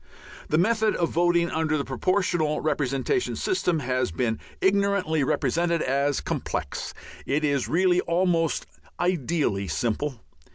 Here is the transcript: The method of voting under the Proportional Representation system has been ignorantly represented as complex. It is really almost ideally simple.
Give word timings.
The 0.49 0.57
method 0.57 0.95
of 0.95 1.09
voting 1.11 1.51
under 1.51 1.77
the 1.77 1.85
Proportional 1.85 2.59
Representation 2.59 3.35
system 3.35 3.81
has 3.81 4.09
been 4.09 4.39
ignorantly 4.59 5.23
represented 5.23 5.83
as 5.83 6.21
complex. 6.21 6.95
It 7.27 7.45
is 7.45 7.67
really 7.67 8.01
almost 8.01 8.65
ideally 8.99 9.67
simple. 9.67 10.19